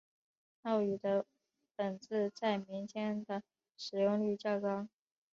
[0.63, 1.27] 粤语的
[1.75, 3.43] 本字在民间的
[3.77, 4.87] 使用率较高。